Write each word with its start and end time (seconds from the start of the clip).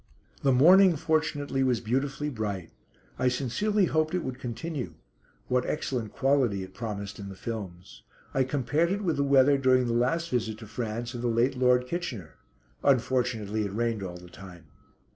The 0.41 0.51
morning 0.51 0.95
fortunately 0.95 1.61
was 1.61 1.79
beautifully 1.79 2.31
bright. 2.31 2.71
I 3.19 3.27
sincerely 3.27 3.85
hoped 3.85 4.15
it 4.15 4.23
would 4.23 4.39
continue. 4.39 4.95
What 5.47 5.63
excellent 5.63 6.11
quality 6.11 6.63
it 6.63 6.73
promised 6.73 7.19
in 7.19 7.29
the 7.29 7.35
films. 7.35 8.01
I 8.33 8.43
compared 8.43 8.91
it 8.91 9.03
with 9.03 9.17
the 9.17 9.23
weather 9.23 9.59
during 9.59 9.85
the 9.85 9.93
last 9.93 10.31
visit 10.31 10.57
to 10.57 10.65
France 10.65 11.13
of 11.13 11.21
the 11.21 11.27
late 11.27 11.55
Lord 11.55 11.85
Kitchener; 11.85 12.37
unfortunately 12.83 13.63
it 13.65 13.75
rained 13.75 14.01
all 14.01 14.17
the 14.17 14.31
time. 14.31 14.65